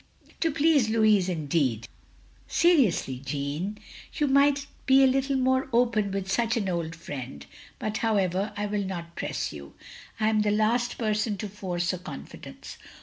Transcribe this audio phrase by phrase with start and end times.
[0.39, 1.87] "To please Louis indeed!
[2.47, 3.77] Seriously Jeanne,
[4.15, 7.45] you might be a little more open with such an old friend;
[7.77, 9.75] but however, I will not press you.
[10.19, 12.79] I am the last person to force a confidence.